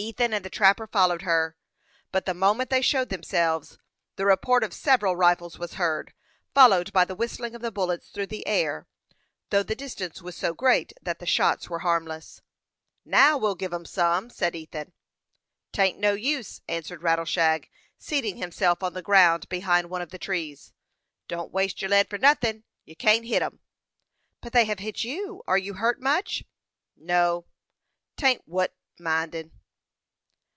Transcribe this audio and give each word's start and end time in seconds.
Ethan 0.00 0.32
and 0.32 0.44
the 0.44 0.48
trapper 0.48 0.86
followed 0.86 1.22
her; 1.22 1.56
but 2.12 2.24
the 2.24 2.32
moment 2.32 2.70
they 2.70 2.80
showed 2.80 3.08
themselves, 3.08 3.78
the 4.14 4.24
report 4.24 4.62
of 4.62 4.72
several 4.72 5.16
rifles 5.16 5.58
was 5.58 5.74
heard, 5.74 6.14
followed 6.54 6.92
by 6.92 7.04
the 7.04 7.16
whistling 7.16 7.52
of 7.52 7.62
the 7.62 7.72
bullets 7.72 8.08
through 8.10 8.28
the 8.28 8.46
air, 8.46 8.86
though 9.50 9.64
the 9.64 9.74
distance 9.74 10.22
was 10.22 10.36
so 10.36 10.54
great 10.54 10.92
that 11.02 11.18
the 11.18 11.26
shots 11.26 11.68
were 11.68 11.80
harmless. 11.80 12.40
"Now, 13.04 13.36
we'll 13.38 13.56
give 13.56 13.72
'em 13.74 13.84
some," 13.84 14.30
said 14.30 14.54
Ethan. 14.54 14.92
"'Tain't 15.72 15.98
no 15.98 16.12
use," 16.12 16.60
answered 16.68 17.02
Rattleshag, 17.02 17.68
seating 17.98 18.36
himself 18.36 18.84
on 18.84 18.92
the 18.92 19.02
ground 19.02 19.48
behind 19.48 19.90
one 19.90 20.00
of 20.00 20.10
the 20.10 20.16
trees. 20.18 20.72
"Don't 21.26 21.50
waste 21.52 21.82
your 21.82 21.88
lead 21.90 22.08
for 22.08 22.18
nothin'. 22.18 22.62
You 22.84 22.94
can't 22.94 23.24
hit 23.24 23.42
'em." 23.42 23.58
"But 24.42 24.52
they 24.52 24.66
have 24.66 24.78
hit 24.78 25.02
you. 25.02 25.42
Are 25.48 25.58
you 25.58 25.74
hurt 25.74 26.00
much?" 26.00 26.44
"No; 26.96 27.46
'tain't 28.16 28.46
wuth 28.46 28.70
mindin'." 29.00 29.50